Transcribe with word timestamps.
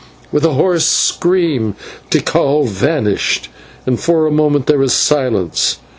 With 0.31 0.43
a 0.43 0.53
hoarse 0.53 0.87
scream, 0.87 1.75
Tikal 2.09 2.67
vanished, 2.67 3.49
and 3.85 3.99
for 3.99 4.25
a 4.25 4.31
moment 4.31 4.65
there 4.65 4.79
was 4.79 4.93
silence. 4.95 5.77